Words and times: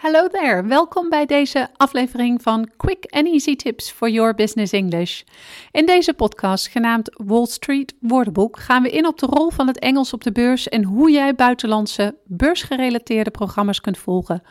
Hello 0.00 0.28
there, 0.28 0.62
welkom 0.62 1.08
bij 1.08 1.26
deze 1.26 1.68
aflevering 1.76 2.42
van 2.42 2.70
Quick 2.76 3.06
and 3.08 3.26
Easy 3.26 3.56
Tips 3.56 3.90
for 3.90 4.08
Your 4.08 4.34
Business 4.34 4.72
English. 4.72 5.22
In 5.70 5.86
deze 5.86 6.14
podcast, 6.14 6.68
genaamd 6.68 7.10
Wall 7.24 7.46
Street 7.46 7.94
Woordenboek, 8.00 8.58
gaan 8.58 8.82
we 8.82 8.90
in 8.90 9.06
op 9.06 9.18
de 9.18 9.26
rol 9.26 9.50
van 9.50 9.66
het 9.66 9.78
Engels 9.78 10.12
op 10.12 10.24
de 10.24 10.32
beurs 10.32 10.68
en 10.68 10.84
hoe 10.84 11.10
jij 11.10 11.34
buitenlandse 11.34 12.16
beursgerelateerde 12.24 13.30
programma's 13.30 13.80
kunt 13.80 13.98
volgen, 13.98 14.42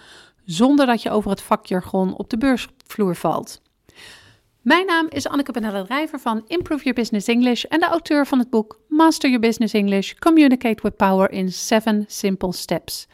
zonder 0.46 0.85
dat 0.85 1.02
je 1.02 1.12
over 1.12 1.30
het 1.30 1.41
vakjargon 1.41 2.16
op 2.16 2.29
de 2.29 2.38
beursvloer 2.38 3.16
valt. 3.16 3.61
Mijn 4.61 4.86
naam 4.86 5.07
is 5.09 5.27
Anneke 5.27 5.52
Benelle 5.52 5.86
Rijver 5.88 6.20
van 6.20 6.43
Improve 6.47 6.84
Your 6.84 7.00
Business 7.00 7.27
English 7.27 7.63
en 7.63 7.79
de 7.79 7.86
auteur 7.86 8.27
van 8.27 8.39
het 8.39 8.50
boek 8.50 8.79
Master 8.88 9.29
Your 9.29 9.47
Business 9.47 9.73
English: 9.73 10.13
Communicate 10.13 10.81
with 10.81 10.95
Power 10.95 11.31
in 11.31 11.52
7 11.52 12.04
Simple 12.07 12.54
Steps. 12.54 13.07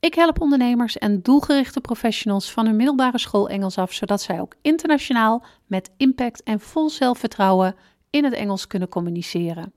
Ik 0.00 0.14
help 0.14 0.40
ondernemers 0.40 0.98
en 0.98 1.22
doelgerichte 1.22 1.80
professionals 1.80 2.50
van 2.50 2.66
hun 2.66 2.76
middelbare 2.76 3.18
school 3.18 3.48
Engels 3.48 3.78
af, 3.78 3.92
zodat 3.92 4.20
zij 4.20 4.40
ook 4.40 4.54
internationaal 4.62 5.44
met 5.66 5.90
impact 5.96 6.42
en 6.42 6.60
vol 6.60 6.90
zelfvertrouwen 6.90 7.74
in 8.10 8.24
het 8.24 8.32
Engels 8.32 8.66
kunnen 8.66 8.88
communiceren. 8.88 9.72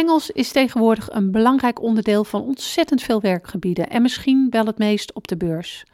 Engels 0.00 0.30
is 0.30 0.52
tegenwoordig 0.52 1.08
een 1.10 1.30
belangrijk 1.30 1.82
onderdeel 1.82 2.24
van 2.24 2.42
ontzettend 2.42 3.02
veel 3.02 3.20
werkgebieden 3.20 3.90
en 3.90 4.02
misschien 4.02 4.46
wel 4.50 4.66
het 4.66 4.78
meest 4.78 5.12
op 5.12 5.28
de 5.28 5.36
beurs. 5.36 5.84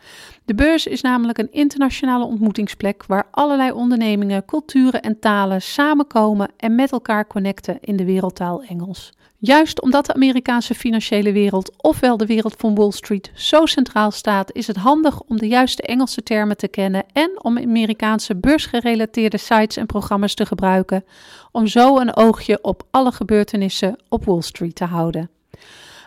De 0.44 0.54
beurs 0.54 0.86
is 0.86 1.00
namelijk 1.00 1.38
een 1.38 1.52
internationale 1.52 2.24
ontmoetingsplek 2.24 3.06
waar 3.06 3.28
allerlei 3.30 3.72
ondernemingen, 3.72 4.44
culturen 4.44 5.02
en 5.02 5.18
talen 5.18 5.62
samenkomen 5.62 6.50
en 6.56 6.74
met 6.74 6.92
elkaar 6.92 7.26
connecten 7.26 7.78
in 7.80 7.96
de 7.96 8.04
wereldtaal 8.04 8.62
Engels. 8.62 9.12
Juist 9.38 9.80
omdat 9.80 10.06
de 10.06 10.14
Amerikaanse 10.14 10.74
financiële 10.74 11.32
wereld, 11.32 11.82
ofwel 11.82 12.16
de 12.16 12.26
wereld 12.26 12.54
van 12.58 12.74
Wall 12.74 12.90
Street, 12.90 13.30
zo 13.34 13.66
centraal 13.66 14.10
staat, 14.10 14.52
is 14.52 14.66
het 14.66 14.76
handig 14.76 15.20
om 15.20 15.36
de 15.36 15.48
juiste 15.48 15.82
Engelse 15.82 16.22
termen 16.22 16.56
te 16.56 16.68
kennen 16.68 17.04
en 17.12 17.30
om 17.42 17.58
Amerikaanse 17.58 18.36
beursgerelateerde 18.36 19.38
sites 19.38 19.76
en 19.76 19.86
programma's 19.86 20.34
te 20.34 20.46
gebruiken, 20.46 21.04
om 21.52 21.66
zo 21.66 21.98
een 21.98 22.16
oogje 22.16 22.58
op 22.62 22.82
alle 22.90 23.12
gebeurtenissen 23.12 23.96
op 24.08 24.24
Wall 24.24 24.42
Street 24.42 24.74
te 24.74 24.84
houden. 24.84 25.30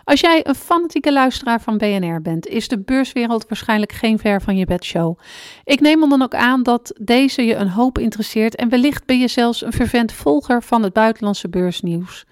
Als 0.04 0.20
jij 0.20 0.40
een 0.46 0.54
fanatieke 0.54 1.12
luisteraar 1.12 1.60
van 1.60 1.78
BNR 1.78 2.22
bent, 2.22 2.46
is 2.46 2.68
de 2.68 2.78
beurswereld 2.78 3.48
waarschijnlijk 3.48 3.92
geen 3.92 4.18
ver 4.18 4.42
van 4.42 4.56
je 4.56 4.64
bedshow. 4.64 5.18
Ik 5.64 5.80
neem 5.80 6.08
dan 6.08 6.22
ook 6.22 6.34
aan 6.34 6.62
dat 6.62 6.92
deze 7.00 7.42
je 7.42 7.54
een 7.54 7.68
hoop 7.68 7.98
interesseert 7.98 8.54
en 8.54 8.68
wellicht 8.68 9.06
ben 9.06 9.18
je 9.18 9.28
zelfs 9.28 9.64
een 9.64 9.72
fervent 9.72 10.12
volger 10.12 10.62
van 10.62 10.82
het 10.82 10.92
buitenlandse 10.92 11.48
beursnieuws. 11.48 12.24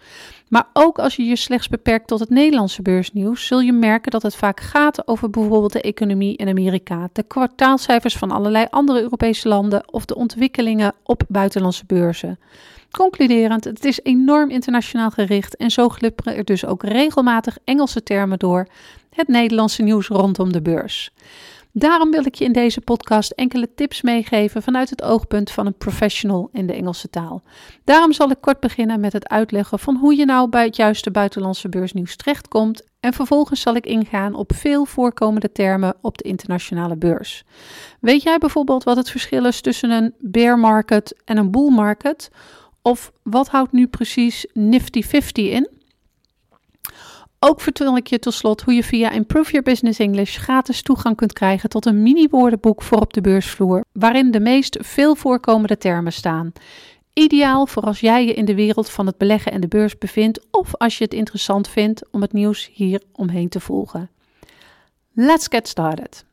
Maar 0.49 0.67
ook 0.73 0.99
als 0.99 1.17
je 1.17 1.25
je 1.25 1.37
slechts 1.37 1.69
beperkt 1.69 2.07
tot 2.07 2.21
het 2.21 2.31
Nederlandse 2.31 2.83
beursnieuws, 2.83 3.47
zul 3.47 3.61
je 3.61 3.73
merken 3.73 4.11
dat 4.11 4.23
het 4.23 4.35
vaak 4.35 4.61
gaat 4.61 5.09
over 5.09 5.31
bijvoorbeeld 5.31 5.73
de 5.73 5.81
economie 5.81 6.37
in 6.37 6.49
Amerika, 6.49 7.09
de 7.13 7.23
kwartaalcijfers 7.23 8.17
van 8.17 8.31
allerlei 8.31 8.67
andere 8.71 9.01
Europese 9.01 9.49
landen 9.49 9.93
of 9.93 10.05
de 10.05 10.15
ontwikkelingen 10.15 10.95
op 11.03 11.23
buitenlandse 11.29 11.85
beurzen. 11.87 12.39
Concluderend, 12.91 13.65
het 13.65 13.85
is 13.85 14.01
enorm 14.03 14.51
internationaal 14.51 15.11
gericht 15.11 15.57
en 15.57 15.71
zo 15.71 15.89
glipperen 15.89 16.37
er 16.37 16.45
dus 16.45 16.65
ook 16.65 16.83
regelmatig 16.83 17.59
Engelse 17.65 18.03
termen 18.03 18.39
door 18.39 18.67
het 19.11 19.29
Nederlandse 19.29 19.83
nieuws 19.83 20.09
rondom 20.09 20.53
de 20.53 20.63
beurs. 20.63 21.13
Daarom 21.79 22.11
wil 22.11 22.27
ik 22.27 22.35
je 22.35 22.45
in 22.45 22.53
deze 22.53 22.81
podcast 22.81 23.31
enkele 23.31 23.75
tips 23.75 24.03
meegeven 24.03 24.63
vanuit 24.63 24.91
het 24.91 25.03
oogpunt 25.03 25.51
van 25.51 25.67
een 25.67 25.77
professional 25.77 26.49
in 26.53 26.67
de 26.67 26.73
Engelse 26.73 27.11
taal. 27.11 27.43
Daarom 27.85 28.13
zal 28.13 28.31
ik 28.31 28.41
kort 28.41 28.61
beginnen 28.61 29.01
met 29.01 29.13
het 29.13 29.29
uitleggen 29.29 29.79
van 29.79 29.97
hoe 29.97 30.17
je 30.17 30.25
nou 30.25 30.49
bij 30.49 30.65
het 30.65 30.77
juiste 30.77 31.11
buitenlandse 31.11 31.69
beursnieuws 31.69 32.17
terechtkomt 32.17 32.87
en 33.01 33.13
vervolgens 33.13 33.61
zal 33.61 33.75
ik 33.75 33.87
ingaan 33.87 34.35
op 34.35 34.53
veel 34.55 34.85
voorkomende 34.85 35.53
termen 35.53 35.95
op 36.01 36.19
de 36.19 36.25
internationale 36.25 36.97
beurs. 36.97 37.45
Weet 38.01 38.23
jij 38.23 38.39
bijvoorbeeld 38.39 38.85
wat 38.85 38.97
het 38.97 39.11
verschil 39.11 39.47
is 39.47 39.61
tussen 39.61 39.91
een 39.91 40.15
bear 40.19 40.59
market 40.59 41.15
en 41.25 41.37
een 41.37 41.51
bull 41.51 41.71
market? 41.71 42.31
Of 42.83 43.13
wat 43.23 43.49
houdt 43.49 43.73
nu 43.73 43.87
precies 43.87 44.47
Nifty 44.53 45.03
50 45.03 45.51
in? 45.51 45.78
Ook 47.41 47.61
vertel 47.61 47.97
ik 47.97 48.07
je 48.07 48.19
tot 48.19 48.35
slot 48.35 48.63
hoe 48.63 48.75
je 48.75 48.85
via 48.85 49.11
Improve 49.11 49.51
Your 49.51 49.65
Business 49.65 49.99
English 49.99 50.39
gratis 50.39 50.83
toegang 50.83 51.17
kunt 51.17 51.33
krijgen 51.33 51.69
tot 51.69 51.87
een 51.87 52.03
mini-woordenboek 52.03 52.83
voor 52.83 53.01
op 53.01 53.13
de 53.13 53.21
beursvloer, 53.21 53.85
waarin 53.93 54.31
de 54.31 54.41
meest 54.41 54.79
veel 54.81 55.15
voorkomende 55.15 55.79
termen 55.79 56.13
staan. 56.13 56.53
Ideaal 57.13 57.67
voor 57.67 57.83
als 57.83 58.01
jij 58.01 58.27
je 58.27 58.35
in 58.35 58.45
de 58.45 58.55
wereld 58.55 58.91
van 58.91 59.07
het 59.07 59.19
beleggen 59.19 59.53
en 59.53 59.61
de 59.61 59.69
beurs 59.69 59.99
bevindt 59.99 60.47
of 60.51 60.77
als 60.77 60.99
je 60.99 61.05
het 61.05 61.15
interessant 61.15 61.69
vindt 61.69 62.03
om 62.11 62.21
het 62.21 62.33
nieuws 62.33 62.71
hier 62.73 63.03
omheen 63.13 63.49
te 63.49 63.61
volgen. 63.61 64.11
Let's 65.13 65.47
get 65.49 65.69
started. 65.69 66.25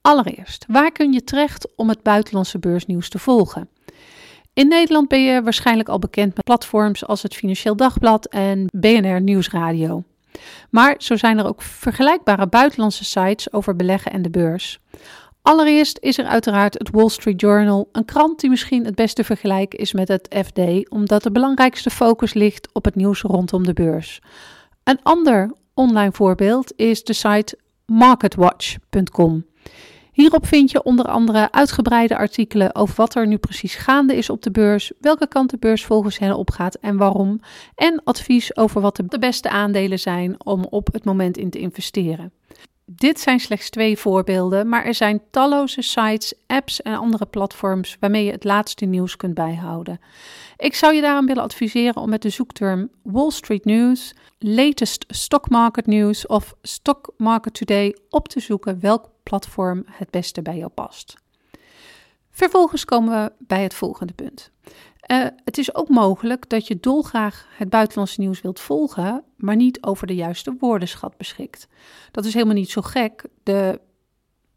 Allereerst, 0.00 0.64
waar 0.68 0.92
kun 0.92 1.12
je 1.12 1.24
terecht 1.24 1.68
om 1.76 1.88
het 1.88 2.02
buitenlandse 2.02 2.58
beursnieuws 2.58 3.08
te 3.08 3.18
volgen? 3.18 3.68
In 4.52 4.68
Nederland 4.68 5.08
ben 5.08 5.22
je 5.22 5.42
waarschijnlijk 5.42 5.88
al 5.88 5.98
bekend 5.98 6.34
met 6.34 6.44
platforms 6.44 7.06
als 7.06 7.22
het 7.22 7.34
Financieel 7.34 7.76
Dagblad 7.76 8.26
en 8.26 8.64
BNR 8.66 9.20
Nieuwsradio. 9.20 10.04
Maar 10.70 10.94
zo 10.98 11.16
zijn 11.16 11.38
er 11.38 11.46
ook 11.46 11.62
vergelijkbare 11.62 12.46
buitenlandse 12.46 13.04
sites 13.04 13.52
over 13.52 13.76
beleggen 13.76 14.12
en 14.12 14.22
de 14.22 14.30
beurs. 14.30 14.80
Allereerst 15.42 15.98
is 16.00 16.18
er 16.18 16.24
uiteraard 16.24 16.78
het 16.78 16.90
Wall 16.90 17.08
Street 17.08 17.40
Journal, 17.40 17.88
een 17.92 18.04
krant 18.04 18.40
die 18.40 18.50
misschien 18.50 18.84
het 18.84 18.94
beste 18.94 19.24
vergelijk 19.24 19.74
is 19.74 19.92
met 19.92 20.08
het 20.08 20.44
FD, 20.46 20.90
omdat 20.90 21.22
de 21.22 21.32
belangrijkste 21.32 21.90
focus 21.90 22.34
ligt 22.34 22.68
op 22.72 22.84
het 22.84 22.94
nieuws 22.94 23.22
rondom 23.22 23.64
de 23.64 23.72
beurs. 23.72 24.20
Een 24.84 24.98
ander 25.02 25.52
online 25.74 26.12
voorbeeld 26.12 26.72
is 26.76 27.04
de 27.04 27.12
site 27.12 27.58
marketwatch.com. 27.86 29.49
Hierop 30.12 30.46
vind 30.46 30.70
je 30.70 30.82
onder 30.82 31.04
andere 31.04 31.52
uitgebreide 31.52 32.16
artikelen 32.16 32.74
over 32.74 32.94
wat 32.94 33.14
er 33.14 33.26
nu 33.26 33.38
precies 33.38 33.74
gaande 33.74 34.16
is 34.16 34.30
op 34.30 34.42
de 34.42 34.50
beurs, 34.50 34.92
welke 35.00 35.28
kant 35.28 35.50
de 35.50 35.58
beurs 35.58 35.84
volgens 35.84 36.18
hen 36.18 36.36
opgaat 36.36 36.74
en 36.74 36.96
waarom, 36.96 37.40
en 37.74 38.00
advies 38.04 38.56
over 38.56 38.80
wat 38.80 38.96
de 39.06 39.18
beste 39.18 39.48
aandelen 39.48 39.98
zijn 39.98 40.44
om 40.44 40.64
op 40.64 40.92
het 40.92 41.04
moment 41.04 41.36
in 41.36 41.50
te 41.50 41.58
investeren. 41.58 42.32
Dit 42.92 43.20
zijn 43.20 43.40
slechts 43.40 43.70
twee 43.70 43.98
voorbeelden, 43.98 44.68
maar 44.68 44.84
er 44.84 44.94
zijn 44.94 45.22
talloze 45.30 45.82
sites, 45.82 46.34
apps 46.46 46.82
en 46.82 46.94
andere 46.94 47.26
platforms 47.26 47.96
waarmee 48.00 48.24
je 48.24 48.30
het 48.30 48.44
laatste 48.44 48.84
nieuws 48.84 49.16
kunt 49.16 49.34
bijhouden. 49.34 50.00
Ik 50.56 50.74
zou 50.74 50.94
je 50.94 51.00
daarom 51.00 51.26
willen 51.26 51.42
adviseren 51.42 52.02
om 52.02 52.08
met 52.08 52.22
de 52.22 52.30
zoekterm 52.30 52.90
Wall 53.02 53.30
Street 53.30 53.64
News, 53.64 54.14
Latest 54.38 55.04
Stock 55.08 55.48
Market 55.48 55.86
News 55.86 56.26
of 56.26 56.54
Stock 56.62 57.12
Market 57.16 57.54
Today 57.54 57.96
op 58.08 58.28
te 58.28 58.40
zoeken 58.40 58.80
welk 58.80 59.08
platform 59.30 59.84
het 59.86 60.10
beste 60.10 60.42
bij 60.42 60.56
jou 60.56 60.70
past. 60.70 61.14
Vervolgens 62.30 62.84
komen 62.84 63.24
we 63.24 63.32
bij 63.38 63.62
het 63.62 63.74
volgende 63.74 64.12
punt. 64.12 64.50
Uh, 65.06 65.26
het 65.44 65.58
is 65.58 65.74
ook 65.74 65.88
mogelijk 65.88 66.48
dat 66.48 66.66
je 66.66 66.80
dolgraag 66.80 67.46
het 67.56 67.68
buitenlandse 67.68 68.20
nieuws 68.20 68.40
wilt 68.40 68.60
volgen, 68.60 69.24
maar 69.36 69.56
niet 69.56 69.82
over 69.82 70.06
de 70.06 70.14
juiste 70.14 70.56
woordenschat 70.58 71.16
beschikt. 71.16 71.68
Dat 72.10 72.24
is 72.24 72.34
helemaal 72.34 72.54
niet 72.54 72.70
zo 72.70 72.80
gek. 72.80 73.24
De 73.42 73.80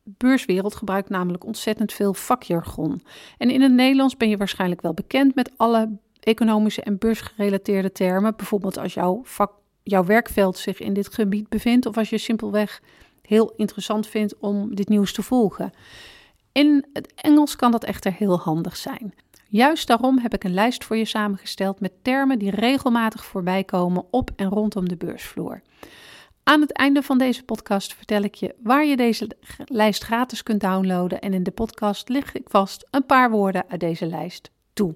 beurswereld 0.04 0.76
gebruikt 0.76 1.10
namelijk 1.10 1.46
ontzettend 1.46 1.94
veel 1.94 2.14
vakjargon. 2.14 3.02
En 3.38 3.50
in 3.50 3.62
het 3.62 3.72
Nederlands 3.72 4.18
ben 4.18 4.30
je 4.30 4.38
waarschijnlijk 4.38 4.82
wel 4.82 4.94
bekend 4.94 5.36
met 5.36 5.52
alle 5.58 5.98
economische 6.20 6.82
en 6.82 6.98
beursgerelateerde 6.98 7.92
termen. 7.92 8.36
Bijvoorbeeld 8.36 8.78
als 8.78 8.94
jouw, 8.94 9.22
vak, 9.24 9.52
jouw 9.84 10.04
werkveld 10.04 10.58
zich 10.58 10.80
in 10.80 10.94
dit 10.94 11.14
gebied 11.14 11.50
bevindt, 11.50 11.86
of 11.86 11.98
als 11.98 12.10
je 12.10 12.18
simpelweg 12.18 12.82
heel 13.28 13.54
interessant 13.58 14.08
vindt 14.08 14.38
om 14.38 14.76
dit 14.76 14.90
nieuws 14.90 15.14
te 15.14 15.22
volgen. 15.22 15.72
In 16.52 16.86
het 16.94 17.14
Engels 17.16 17.56
kan 17.56 17.72
dat 17.72 17.84
echter 17.84 18.14
heel 18.14 18.40
handig 18.40 18.76
zijn. 18.76 19.14
Juist 19.48 19.88
daarom 19.88 20.18
heb 20.18 20.34
ik 20.34 20.44
een 20.44 20.54
lijst 20.54 20.84
voor 20.84 20.98
je 20.98 21.06
samengesteld 21.06 21.80
met 21.80 21.92
termen 22.02 22.40
die 22.40 22.52
regelmatig 22.52 23.26
voorbij 23.26 23.64
komen 23.64 24.06
op 24.12 24.32
en 24.36 24.50
rondom 24.50 24.90
de 24.90 24.98
beursvloer. 24.98 25.62
Aan 26.44 26.62
het 26.62 26.72
einde 26.72 27.04
van 27.04 27.18
deze 27.18 27.44
podcast 27.44 27.94
vertel 27.94 28.22
ik 28.22 28.36
je 28.36 28.56
waar 28.64 28.86
je 28.86 28.98
deze 28.98 29.30
lijst 29.66 30.04
gratis 30.04 30.44
kunt 30.44 30.62
downloaden 30.62 31.22
en 31.22 31.34
in 31.34 31.44
de 31.44 31.52
podcast 31.52 32.10
lig 32.10 32.34
ik 32.34 32.50
vast 32.50 32.88
een 32.92 33.06
paar 33.06 33.32
woorden 33.32 33.66
uit 33.68 33.80
deze 33.80 34.06
lijst 34.06 34.52
toe. 34.74 34.96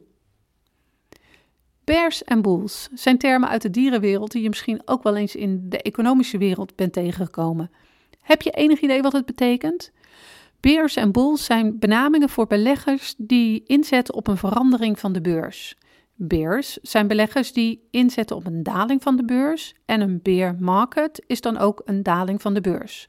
Bears 1.83 2.23
en 2.23 2.41
bulls 2.41 2.89
zijn 2.93 3.17
termen 3.17 3.49
uit 3.49 3.61
de 3.61 3.69
dierenwereld 3.69 4.31
die 4.31 4.41
je 4.41 4.49
misschien 4.49 4.81
ook 4.85 5.03
wel 5.03 5.15
eens 5.15 5.35
in 5.35 5.69
de 5.69 5.81
economische 5.81 6.37
wereld 6.37 6.75
bent 6.75 6.93
tegengekomen. 6.93 7.71
Heb 8.27 8.41
je 8.41 8.51
enig 8.51 8.79
idee 8.79 9.01
wat 9.01 9.13
het 9.13 9.25
betekent? 9.25 9.91
Bears 10.59 10.95
en 10.95 11.11
bulls 11.11 11.45
zijn 11.45 11.79
benamingen 11.79 12.29
voor 12.29 12.47
beleggers 12.47 13.15
die 13.17 13.63
inzetten 13.65 14.13
op 14.13 14.27
een 14.27 14.37
verandering 14.37 14.99
van 14.99 15.13
de 15.13 15.21
beurs. 15.21 15.77
Bears 16.15 16.77
zijn 16.81 17.07
beleggers 17.07 17.53
die 17.53 17.87
inzetten 17.91 18.35
op 18.35 18.45
een 18.45 18.63
daling 18.63 19.01
van 19.03 19.15
de 19.15 19.25
beurs 19.25 19.75
en 19.85 20.01
een 20.01 20.19
bear 20.23 20.55
market 20.59 21.23
is 21.27 21.41
dan 21.41 21.57
ook 21.57 21.81
een 21.85 22.03
daling 22.03 22.41
van 22.41 22.53
de 22.53 22.61
beurs. 22.61 23.07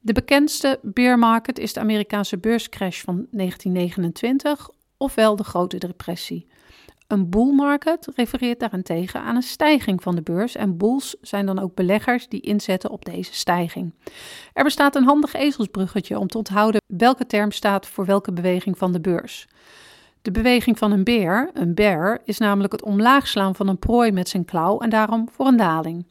De 0.00 0.12
bekendste 0.12 0.78
bear 0.82 1.18
market 1.18 1.58
is 1.58 1.72
de 1.72 1.80
Amerikaanse 1.80 2.38
beurscrash 2.38 3.00
van 3.00 3.26
1929, 3.30 4.70
ofwel 4.96 5.36
de 5.36 5.44
Grote 5.44 5.78
Depressie. 5.78 6.46
Een 7.14 7.30
bull 7.30 7.52
market 7.52 8.08
refereert 8.14 8.60
daarentegen 8.60 9.20
aan 9.20 9.36
een 9.36 9.42
stijging 9.42 10.02
van 10.02 10.14
de 10.14 10.22
beurs 10.22 10.56
en 10.56 10.76
bulls 10.76 11.16
zijn 11.20 11.46
dan 11.46 11.58
ook 11.58 11.74
beleggers 11.74 12.28
die 12.28 12.40
inzetten 12.40 12.90
op 12.90 13.04
deze 13.04 13.34
stijging. 13.34 13.94
Er 14.52 14.64
bestaat 14.64 14.96
een 14.96 15.04
handig 15.04 15.34
ezelsbruggetje 15.34 16.18
om 16.18 16.28
te 16.28 16.38
onthouden 16.38 16.80
welke 16.86 17.26
term 17.26 17.50
staat 17.50 17.86
voor 17.86 18.04
welke 18.04 18.32
beweging 18.32 18.78
van 18.78 18.92
de 18.92 19.00
beurs. 19.00 19.46
De 20.22 20.30
beweging 20.30 20.78
van 20.78 20.92
een 20.92 21.04
beer, 21.04 21.50
een 21.52 21.74
bear, 21.74 22.20
is 22.24 22.38
namelijk 22.38 22.72
het 22.72 22.82
omlaag 22.82 23.28
slaan 23.28 23.54
van 23.54 23.68
een 23.68 23.78
prooi 23.78 24.12
met 24.12 24.28
zijn 24.28 24.44
klauw 24.44 24.78
en 24.78 24.90
daarom 24.90 25.28
voor 25.30 25.46
een 25.46 25.56
daling. 25.56 26.06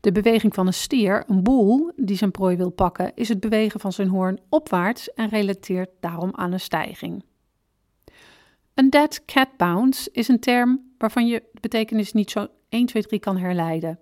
De 0.00 0.12
beweging 0.12 0.54
van 0.54 0.66
een 0.66 0.74
stier, 0.74 1.24
een 1.26 1.42
boel 1.42 1.92
die 1.96 2.16
zijn 2.16 2.30
prooi 2.30 2.56
wil 2.56 2.70
pakken, 2.70 3.12
is 3.14 3.28
het 3.28 3.40
bewegen 3.40 3.80
van 3.80 3.92
zijn 3.92 4.08
hoorn 4.08 4.40
opwaarts 4.48 5.14
en 5.14 5.28
relateert 5.28 5.90
daarom 6.00 6.30
aan 6.34 6.52
een 6.52 6.60
stijging. 6.60 7.24
Een 8.74 8.90
dead 8.90 9.24
cat 9.24 9.48
bounce 9.56 10.08
is 10.12 10.28
een 10.28 10.40
term 10.40 10.92
waarvan 10.98 11.26
je 11.26 11.42
de 11.52 11.60
betekenis 11.60 12.12
niet 12.12 12.30
zo 12.30 12.46
1, 12.68 12.86
2, 12.86 13.02
3 13.02 13.20
kan 13.20 13.36
herleiden. 13.36 13.98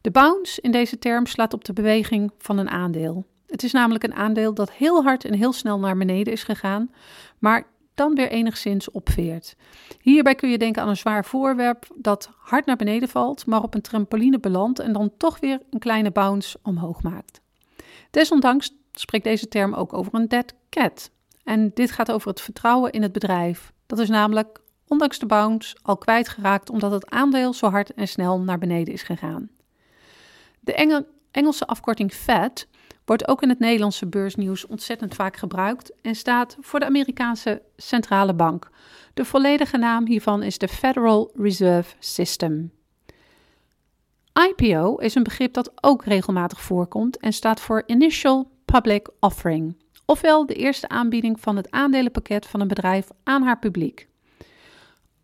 De 0.00 0.10
bounce 0.10 0.60
in 0.60 0.70
deze 0.70 0.98
term 0.98 1.26
slaat 1.26 1.52
op 1.52 1.64
de 1.64 1.72
beweging 1.72 2.32
van 2.38 2.58
een 2.58 2.70
aandeel. 2.70 3.26
Het 3.46 3.62
is 3.62 3.72
namelijk 3.72 4.04
een 4.04 4.14
aandeel 4.14 4.54
dat 4.54 4.72
heel 4.72 5.02
hard 5.02 5.24
en 5.24 5.34
heel 5.34 5.52
snel 5.52 5.78
naar 5.78 5.96
beneden 5.96 6.32
is 6.32 6.42
gegaan, 6.42 6.90
maar 7.38 7.66
dan 7.94 8.14
weer 8.14 8.30
enigszins 8.30 8.90
opveert. 8.90 9.56
Hierbij 10.00 10.34
kun 10.34 10.50
je 10.50 10.58
denken 10.58 10.82
aan 10.82 10.88
een 10.88 10.96
zwaar 10.96 11.24
voorwerp 11.24 11.86
dat 11.94 12.30
hard 12.38 12.66
naar 12.66 12.76
beneden 12.76 13.08
valt, 13.08 13.46
maar 13.46 13.62
op 13.62 13.74
een 13.74 13.80
trampoline 13.80 14.40
belandt 14.40 14.78
en 14.78 14.92
dan 14.92 15.10
toch 15.16 15.40
weer 15.40 15.60
een 15.70 15.78
kleine 15.78 16.10
bounce 16.10 16.58
omhoog 16.62 17.02
maakt. 17.02 17.40
Desondanks 18.10 18.74
spreekt 18.92 19.24
deze 19.24 19.48
term 19.48 19.74
ook 19.74 19.92
over 19.92 20.14
een 20.14 20.28
dead 20.28 20.54
cat. 20.70 21.10
En 21.44 21.70
dit 21.74 21.90
gaat 21.90 22.12
over 22.12 22.28
het 22.28 22.40
vertrouwen 22.40 22.92
in 22.92 23.02
het 23.02 23.12
bedrijf. 23.12 23.72
Dat 23.90 23.98
is 23.98 24.08
namelijk, 24.08 24.60
ondanks 24.86 25.18
de 25.18 25.26
bounce, 25.26 25.76
al 25.82 25.96
kwijtgeraakt 25.96 26.70
omdat 26.70 26.90
het 26.90 27.10
aandeel 27.10 27.52
zo 27.52 27.70
hard 27.70 27.94
en 27.94 28.08
snel 28.08 28.40
naar 28.40 28.58
beneden 28.58 28.94
is 28.94 29.02
gegaan. 29.02 29.50
De 30.60 31.04
Engelse 31.30 31.66
afkorting 31.66 32.12
FED 32.12 32.68
wordt 33.04 33.28
ook 33.28 33.42
in 33.42 33.48
het 33.48 33.58
Nederlandse 33.58 34.06
beursnieuws 34.06 34.66
ontzettend 34.66 35.14
vaak 35.14 35.36
gebruikt 35.36 35.92
en 36.02 36.14
staat 36.14 36.56
voor 36.60 36.80
de 36.80 36.86
Amerikaanse 36.86 37.62
centrale 37.76 38.34
bank. 38.34 38.70
De 39.14 39.24
volledige 39.24 39.76
naam 39.76 40.06
hiervan 40.06 40.42
is 40.42 40.58
de 40.58 40.68
Federal 40.68 41.32
Reserve 41.36 41.94
System. 41.98 42.72
IPO 44.48 44.96
is 44.96 45.14
een 45.14 45.22
begrip 45.22 45.52
dat 45.52 45.72
ook 45.82 46.04
regelmatig 46.04 46.60
voorkomt 46.60 47.16
en 47.16 47.32
staat 47.32 47.60
voor 47.60 47.82
Initial 47.86 48.50
Public 48.64 49.08
Offering, 49.20 49.76
ofwel 50.10 50.46
de 50.46 50.54
eerste 50.54 50.88
aanbieding 50.88 51.40
van 51.40 51.56
het 51.56 51.70
aandelenpakket 51.70 52.46
van 52.46 52.60
een 52.60 52.68
bedrijf 52.68 53.08
aan 53.22 53.42
haar 53.42 53.58
publiek. 53.58 54.08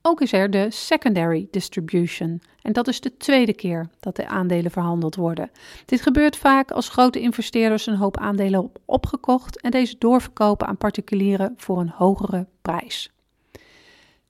Ook 0.02 0.20
is 0.20 0.32
er 0.32 0.50
de 0.50 0.70
secondary 0.70 1.48
distribution. 1.50 2.42
En 2.62 2.72
dat 2.72 2.88
is 2.88 3.00
de 3.00 3.16
tweede 3.16 3.54
keer 3.54 3.88
dat 4.00 4.16
de 4.16 4.26
aandelen 4.26 4.70
verhandeld 4.70 5.14
worden. 5.14 5.50
Dit 5.84 6.02
gebeurt 6.02 6.36
vaak 6.36 6.70
als 6.70 6.88
grote 6.88 7.20
investeerders 7.20 7.86
een 7.86 7.96
hoop 7.96 8.16
aandelen 8.16 8.62
op 8.62 8.78
opgekocht 8.84 9.60
en 9.60 9.70
deze 9.70 9.96
doorverkopen 9.98 10.66
aan 10.66 10.76
particulieren 10.76 11.54
voor 11.56 11.80
een 11.80 11.90
hogere 11.90 12.46
prijs. 12.62 13.10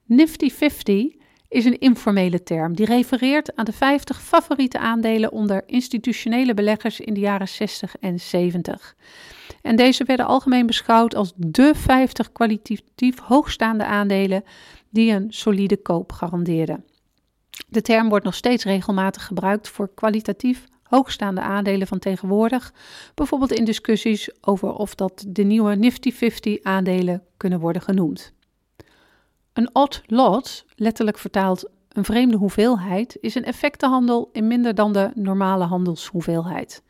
Nifty 0.05 0.49
50 0.49 1.16
is 1.49 1.65
een 1.65 1.79
informele 1.79 2.43
term 2.43 2.75
die 2.75 2.85
refereert 2.85 3.55
aan 3.55 3.65
de 3.65 3.73
50 3.73 4.21
favoriete 4.21 4.79
aandelen 4.79 5.31
onder 5.31 5.63
institutionele 5.65 6.53
beleggers 6.53 6.99
in 6.99 7.13
de 7.13 7.19
jaren 7.19 7.47
60 7.47 7.95
en 7.99 8.19
70. 8.19 8.95
En 9.61 9.75
deze 9.75 10.03
werden 10.03 10.25
algemeen 10.25 10.65
beschouwd 10.65 11.15
als 11.15 11.33
de 11.35 11.71
50 11.75 12.31
kwalitatief 12.31 13.19
hoogstaande 13.19 13.85
aandelen 13.85 14.43
die 14.89 15.11
een 15.11 15.27
solide 15.29 15.77
koop 15.77 16.11
garandeerden. 16.11 16.85
De 17.67 17.81
term 17.81 18.09
wordt 18.09 18.25
nog 18.25 18.35
steeds 18.35 18.63
regelmatig 18.63 19.25
gebruikt 19.25 19.69
voor 19.69 19.93
kwalitatief 19.93 20.65
hoogstaande 20.83 21.41
aandelen 21.41 21.87
van 21.87 21.99
tegenwoordig, 21.99 22.73
bijvoorbeeld 23.15 23.51
in 23.51 23.65
discussies 23.65 24.29
over 24.41 24.73
of 24.73 24.95
dat 24.95 25.25
de 25.27 25.43
nieuwe 25.43 25.75
Nifty 25.75 26.11
50 26.11 26.63
aandelen 26.63 27.23
kunnen 27.37 27.59
worden 27.59 27.81
genoemd. 27.81 28.33
Een 29.57 29.69
odd 29.73 30.01
lot, 30.05 30.65
letterlijk 30.75 31.17
vertaald 31.17 31.69
een 31.89 32.05
vreemde 32.05 32.37
hoeveelheid, 32.37 33.17
is 33.21 33.35
een 33.35 33.43
effectenhandel 33.43 34.29
in 34.31 34.47
minder 34.47 34.75
dan 34.75 34.93
de 34.93 35.11
normale 35.13 35.63
handelshoeveelheid. 35.63 36.83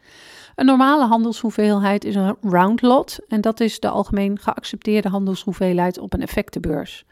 Een 0.56 0.66
normale 0.66 1.06
handelshoeveelheid 1.06 2.06
is 2.06 2.16
een 2.16 2.36
round 2.42 2.82
lot 2.82 3.20
en 3.28 3.42
dat 3.42 3.60
is 3.60 3.80
de 3.80 3.90
algemeen 3.90 4.40
geaccepteerde 4.40 5.10
handelshoeveelheid 5.10 5.98
op 5.98 6.14
een 6.14 6.22
effectenbeurs. 6.22 7.06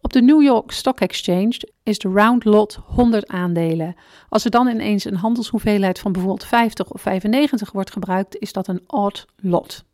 Op 0.00 0.12
de 0.12 0.22
New 0.22 0.42
York 0.42 0.70
Stock 0.70 1.00
Exchange 1.00 1.68
is 1.82 1.98
de 1.98 2.08
round 2.08 2.44
lot 2.44 2.78
100 2.86 3.28
aandelen. 3.28 3.94
Als 4.28 4.44
er 4.44 4.50
dan 4.50 4.68
ineens 4.68 5.04
een 5.04 5.16
handelshoeveelheid 5.16 5.98
van 5.98 6.12
bijvoorbeeld 6.12 6.44
50 6.44 6.90
of 6.90 7.00
95 7.00 7.72
wordt 7.72 7.92
gebruikt, 7.92 8.38
is 8.38 8.52
dat 8.52 8.68
een 8.68 8.82
odd 8.86 9.26
lot. 9.36 9.84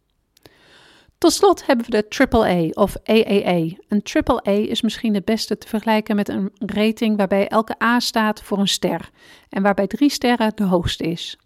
Tot 1.19 1.33
slot 1.33 1.67
hebben 1.67 1.87
we 1.91 1.91
de 1.91 2.27
AAA 2.29 2.83
of 2.83 2.97
AAA. 3.05 3.77
Een 3.89 4.03
AAA 4.25 4.53
is 4.53 4.83
misschien 4.83 5.15
het 5.15 5.25
beste 5.25 5.59
te 5.59 5.69
vergelijken 5.69 6.17
met 6.17 6.29
een 6.29 6.51
rating 6.59 7.17
waarbij 7.17 7.49
elke 7.49 7.83
A 7.83 8.01
staat 8.01 8.43
voor 8.43 8.59
een 8.59 8.69
ster 8.69 9.11
en 9.49 9.63
waarbij 9.63 9.87
drie 9.87 10.11
sterren 10.11 10.53
de 10.55 10.65
hoogste 10.65 11.05
is. 11.05 11.39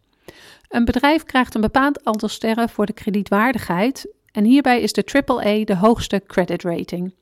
Een 0.69 0.84
bedrijf 0.84 1.24
krijgt 1.24 1.54
een 1.54 1.60
bepaald 1.60 2.04
aantal 2.04 2.28
sterren 2.28 2.69
voor 2.69 2.86
de 2.86 2.92
kredietwaardigheid 2.92 4.06
en 4.32 4.44
hierbij 4.44 4.80
is 4.80 4.92
de 4.92 5.22
AAA 5.26 5.64
de 5.64 5.76
hoogste 5.76 6.22
credit 6.26 6.62
rating. 6.62 7.14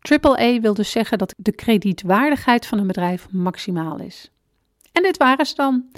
AAA 0.00 0.60
wil 0.60 0.74
dus 0.74 0.90
zeggen 0.90 1.18
dat 1.18 1.34
de 1.36 1.52
kredietwaardigheid 1.52 2.66
van 2.66 2.78
een 2.78 2.86
bedrijf 2.86 3.26
maximaal 3.30 3.98
is. 3.98 4.30
En 4.92 5.02
dit 5.02 5.16
waren 5.16 5.46
ze 5.46 5.54
dan. 5.54 5.90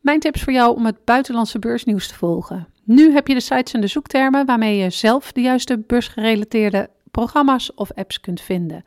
Mijn 0.00 0.20
tips 0.20 0.42
voor 0.42 0.52
jou 0.52 0.76
om 0.76 0.86
het 0.86 1.04
buitenlandse 1.04 1.58
beursnieuws 1.58 2.08
te 2.08 2.14
volgen. 2.14 2.68
Nu 2.84 3.12
heb 3.12 3.26
je 3.26 3.34
de 3.34 3.40
sites 3.40 3.72
en 3.72 3.80
de 3.80 3.86
zoektermen 3.86 4.46
waarmee 4.46 4.76
je 4.76 4.90
zelf 4.90 5.32
de 5.32 5.40
juiste 5.40 5.78
beursgerelateerde 5.78 6.90
programma's 7.10 7.72
of 7.74 7.92
apps 7.92 8.20
kunt 8.20 8.40
vinden. 8.40 8.84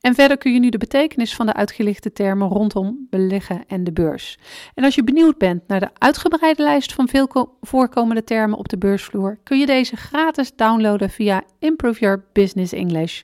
En 0.00 0.14
verder 0.14 0.38
kun 0.38 0.52
je 0.52 0.58
nu 0.58 0.68
de 0.68 0.78
betekenis 0.78 1.34
van 1.34 1.46
de 1.46 1.52
uitgelichte 1.52 2.12
termen 2.12 2.48
rondom 2.48 3.06
beleggen 3.10 3.64
en 3.66 3.84
de 3.84 3.92
beurs. 3.92 4.38
En 4.74 4.84
als 4.84 4.94
je 4.94 5.04
benieuwd 5.04 5.38
bent 5.38 5.68
naar 5.68 5.80
de 5.80 5.90
uitgebreide 5.98 6.62
lijst 6.62 6.92
van 6.92 7.08
veel 7.08 7.56
voorkomende 7.60 8.24
termen 8.24 8.58
op 8.58 8.68
de 8.68 8.78
beursvloer, 8.78 9.38
kun 9.42 9.58
je 9.58 9.66
deze 9.66 9.96
gratis 9.96 10.56
downloaden 10.56 11.10
via 11.10 11.42
Improve 11.58 12.00
Your 12.00 12.24
Business 12.32 12.72
English. 12.72 13.22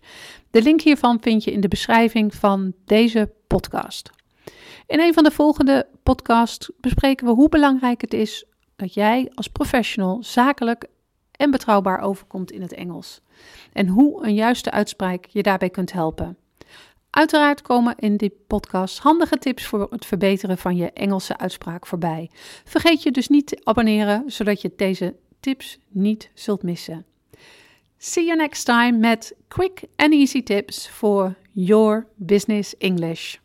De 0.50 0.62
link 0.62 0.80
hiervan 0.80 1.18
vind 1.20 1.44
je 1.44 1.52
in 1.52 1.60
de 1.60 1.68
beschrijving 1.68 2.34
van 2.34 2.72
deze 2.84 3.32
podcast. 3.46 4.10
In 4.90 5.00
een 5.00 5.14
van 5.14 5.24
de 5.24 5.30
volgende 5.30 5.86
podcasts 6.02 6.70
bespreken 6.80 7.26
we 7.26 7.32
hoe 7.32 7.48
belangrijk 7.48 8.00
het 8.00 8.14
is 8.14 8.44
dat 8.76 8.94
jij 8.94 9.30
als 9.34 9.48
professional 9.48 10.22
zakelijk 10.22 10.86
en 11.32 11.50
betrouwbaar 11.50 12.00
overkomt 12.00 12.50
in 12.50 12.62
het 12.62 12.72
Engels. 12.72 13.20
En 13.72 13.86
hoe 13.86 14.24
een 14.26 14.34
juiste 14.34 14.70
uitspraak 14.70 15.24
je 15.24 15.42
daarbij 15.42 15.70
kunt 15.70 15.92
helpen. 15.92 16.36
Uiteraard 17.10 17.62
komen 17.62 17.94
in 17.96 18.16
die 18.16 18.36
podcast 18.46 18.98
handige 18.98 19.38
tips 19.38 19.66
voor 19.66 19.86
het 19.90 20.06
verbeteren 20.06 20.58
van 20.58 20.76
je 20.76 20.92
Engelse 20.92 21.38
uitspraak 21.38 21.86
voorbij. 21.86 22.30
Vergeet 22.64 23.02
je 23.02 23.10
dus 23.10 23.28
niet 23.28 23.46
te 23.46 23.60
abonneren, 23.64 24.22
zodat 24.26 24.60
je 24.60 24.72
deze 24.76 25.14
tips 25.40 25.78
niet 25.88 26.30
zult 26.34 26.62
missen. 26.62 27.06
See 27.98 28.24
you 28.24 28.36
next 28.36 28.64
time 28.64 28.98
met 28.98 29.34
quick 29.48 29.82
and 29.96 30.12
easy 30.12 30.42
tips 30.42 30.88
for 30.88 31.36
your 31.52 32.06
business 32.16 32.76
English. 32.76 33.36